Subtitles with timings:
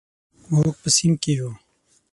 [0.53, 1.49] موږ په صنف کې یو.